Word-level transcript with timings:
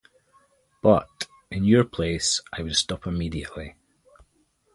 But, 0.81 1.27
in 1.51 1.63
your 1.63 1.83
place, 1.83 2.41
I 2.51 2.63
would 2.63 2.75
stop 2.75 3.05
immediately! 3.05 3.75